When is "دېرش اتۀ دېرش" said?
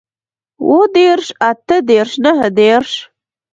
0.97-2.11